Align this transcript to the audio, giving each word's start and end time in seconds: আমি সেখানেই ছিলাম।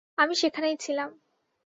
আমি 0.17 0.33
সেখানেই 0.35 0.75
ছিলাম। 0.79 1.09